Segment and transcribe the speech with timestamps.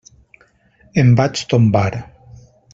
[1.03, 1.87] Em vaig tombar.